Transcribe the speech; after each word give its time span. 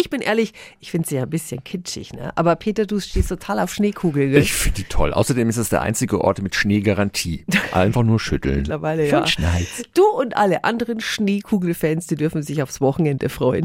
Ich 0.00 0.10
bin 0.10 0.20
ehrlich, 0.20 0.52
ich 0.78 0.92
finde 0.92 1.08
sie 1.08 1.16
ja 1.16 1.22
ein 1.24 1.30
bisschen 1.30 1.64
kitschig, 1.64 2.12
ne? 2.12 2.30
Aber 2.36 2.54
Peter, 2.54 2.86
du 2.86 3.00
stehst 3.00 3.30
total 3.30 3.58
auf 3.58 3.74
Schneekugel, 3.74 4.30
gell? 4.30 4.40
Ich 4.40 4.52
finde 4.52 4.76
die 4.76 4.84
toll. 4.84 5.12
Außerdem 5.12 5.48
ist 5.48 5.56
es 5.56 5.70
der 5.70 5.82
einzige 5.82 6.20
Ort 6.20 6.40
mit 6.40 6.54
Schneegarantie. 6.54 7.44
Einfach 7.72 8.04
nur 8.04 8.20
schütteln. 8.20 8.58
Mittlerweile, 8.58 9.08
ja. 9.08 9.18
Von 9.18 9.26
Schneid's. 9.26 9.82
Du 9.94 10.04
und 10.04 10.36
alle 10.36 10.62
anderen 10.62 11.00
Schneekugelfans, 11.00 12.06
die 12.06 12.14
dürfen 12.14 12.44
sich 12.44 12.62
aufs 12.62 12.80
Wochenende 12.80 13.28
freuen. 13.28 13.64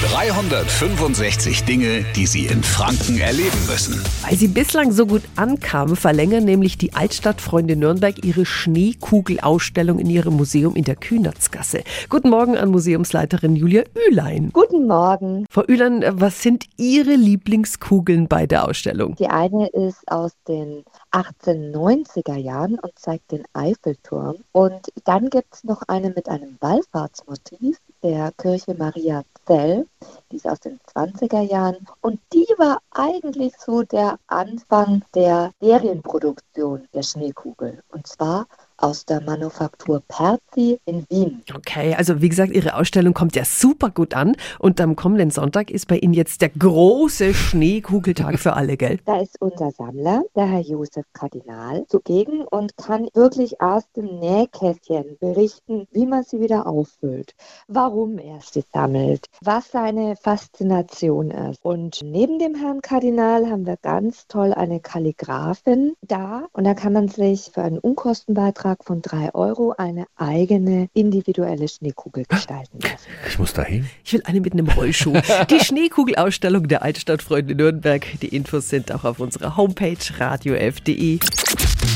365 0.00 1.64
Dinge, 1.64 2.06
die 2.16 2.26
Sie 2.26 2.46
in 2.46 2.62
Franken 2.62 3.18
erleben 3.18 3.66
müssen. 3.68 4.02
Weil 4.22 4.34
sie 4.34 4.48
bislang 4.48 4.92
so 4.92 5.04
gut 5.04 5.20
ankamen, 5.36 5.94
verlängern 5.94 6.44
nämlich 6.44 6.78
die 6.78 6.94
Altstadtfreunde 6.94 7.76
Nürnberg 7.76 8.24
ihre 8.24 8.46
Schneekugelausstellung 8.46 9.98
in 9.98 10.08
ihrem 10.08 10.38
Museum 10.38 10.74
in 10.74 10.84
der 10.84 10.96
Kühnertsgasse. 10.96 11.84
Guten 12.08 12.30
Morgen 12.30 12.56
an 12.56 12.70
Museumsleiterin 12.70 13.56
Julia 13.56 13.84
Ülein. 14.08 14.48
Guten 14.54 14.86
Morgen. 14.86 15.44
Frau 15.50 15.64
Ülein, 15.66 16.02
was 16.12 16.40
sind 16.40 16.64
Ihre 16.78 17.14
Lieblingskugeln 17.14 18.26
bei 18.26 18.46
der 18.46 18.66
Ausstellung? 18.66 19.16
Die 19.16 19.28
eine 19.28 19.68
ist 19.68 20.10
aus 20.10 20.32
den 20.48 20.82
1890er 21.12 22.36
Jahren 22.36 22.78
und 22.78 22.98
zeigt 22.98 23.32
den 23.32 23.42
Eiffelturm. 23.52 24.36
Und 24.52 24.88
dann 25.04 25.28
gibt 25.28 25.56
es 25.56 25.64
noch 25.64 25.82
eine 25.88 26.08
mit 26.08 26.30
einem 26.30 26.56
Wallfahrtsmotiv 26.60 27.76
der 28.02 28.32
Kirche 28.32 28.74
Maria 28.74 29.22
Zell, 29.46 29.86
die 30.30 30.36
ist 30.36 30.48
aus 30.48 30.60
den 30.60 30.78
20er 30.94 31.42
Jahren. 31.42 31.86
Und 32.00 32.20
die 32.32 32.46
war 32.56 32.80
eigentlich 32.90 33.54
so 33.58 33.82
der 33.82 34.18
Anfang 34.26 35.02
der 35.14 35.52
Serienproduktion 35.60 36.88
der 36.94 37.02
Schneekugel. 37.02 37.82
Und 37.90 38.06
zwar 38.06 38.46
aus 38.80 39.04
der 39.04 39.20
Manufaktur 39.20 40.02
Perzi 40.08 40.78
in 40.84 41.04
Wien. 41.08 41.42
Okay, 41.54 41.94
also 41.94 42.20
wie 42.20 42.28
gesagt, 42.28 42.52
Ihre 42.52 42.74
Ausstellung 42.74 43.14
kommt 43.14 43.36
ja 43.36 43.44
super 43.44 43.90
gut 43.90 44.14
an 44.14 44.36
und 44.58 44.80
am 44.80 44.96
kommenden 44.96 45.30
Sonntag 45.30 45.70
ist 45.70 45.88
bei 45.88 45.98
Ihnen 45.98 46.14
jetzt 46.14 46.40
der 46.40 46.48
große 46.50 47.34
Schneekugeltag 47.34 48.38
für 48.38 48.54
alle, 48.54 48.76
gell? 48.76 48.98
Da 49.04 49.20
ist 49.20 49.40
unser 49.40 49.70
Sammler, 49.70 50.22
der 50.34 50.46
Herr 50.46 50.60
Josef 50.60 51.04
Kardinal, 51.12 51.84
zugegen 51.88 52.42
und 52.42 52.76
kann 52.76 53.08
wirklich 53.14 53.60
aus 53.60 53.84
dem 53.96 54.18
Nähkästchen 54.18 55.16
berichten, 55.20 55.86
wie 55.92 56.06
man 56.06 56.24
sie 56.24 56.40
wieder 56.40 56.66
auffüllt, 56.66 57.34
warum 57.68 58.18
er 58.18 58.40
sie 58.40 58.64
sammelt, 58.72 59.26
was 59.42 59.70
seine 59.70 60.16
Faszination 60.16 61.30
ist. 61.30 61.64
Und 61.64 62.00
neben 62.02 62.38
dem 62.38 62.54
Herrn 62.54 62.80
Kardinal 62.80 63.48
haben 63.48 63.66
wir 63.66 63.76
ganz 63.76 64.26
toll 64.26 64.52
eine 64.52 64.80
Kalligraphin 64.80 65.94
da 66.02 66.46
und 66.52 66.64
da 66.64 66.74
kann 66.74 66.92
man 66.92 67.08
sich 67.08 67.50
für 67.52 67.62
einen 67.62 67.78
Unkostenbeitrag 67.78 68.69
Beitrag 68.70 68.84
von 68.84 69.02
drei 69.02 69.34
Euro 69.34 69.74
eine 69.76 70.06
eigene 70.16 70.88
individuelle 70.94 71.68
Schneekugel 71.68 72.24
gestalten 72.28 72.78
lassen. 72.80 73.06
Ich 73.28 73.38
muss 73.38 73.52
dahin. 73.52 73.88
Ich 74.04 74.12
will 74.12 74.22
eine 74.24 74.40
mit 74.40 74.52
einem 74.52 74.68
Rollschuh. 74.68 75.14
Die 75.50 75.60
Schneekugelausstellung 75.64 76.68
der 76.68 76.82
Altstadtfreunde 76.82 77.54
Nürnberg. 77.54 78.06
Die 78.20 78.28
Infos 78.28 78.68
sind 78.68 78.92
auch 78.92 79.04
auf 79.04 79.20
unserer 79.20 79.56
Homepage 79.56 79.96
radiof.de. 80.18 81.18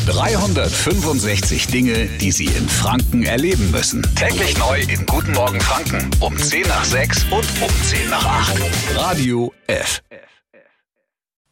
365 0.07 1.67
Dinge, 1.69 2.09
die 2.21 2.33
Sie 2.33 2.47
in 2.47 2.69
Franken 2.69 3.23
erleben 3.23 3.71
müssen. 3.71 4.03
Täglich 4.17 4.59
neu 4.59 4.81
in 4.81 5.07
Guten 5.07 5.33
Morgen 5.33 5.61
Franken 5.61 6.11
um 6.21 6.37
10 6.37 6.63
nach 6.63 6.85
6 6.85 7.25
und 7.25 7.47
um 7.63 7.71
10 7.83 8.11
nach 8.11 8.25
8. 8.25 8.61
Radio 8.97 9.53
F. 9.67 10.03